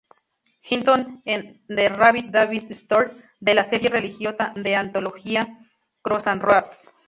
[0.67, 5.47] Hinton en "The Rabbi Davis Story" de la serie religiosa de antología,
[6.01, 6.91] "Crossroads".